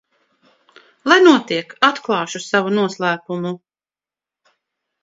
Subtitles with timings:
[1.13, 3.57] Lai notiek, atklāšu savu noslēpumu.